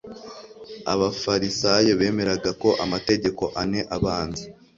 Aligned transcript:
Abafarisayo 0.93 1.91
bemeraga 1.99 2.49
ko 2.61 2.69
amategeko 2.83 3.43
ane 3.61 3.79
abanza, 3.95 4.43